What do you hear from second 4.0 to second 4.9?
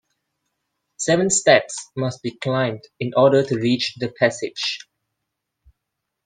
passage.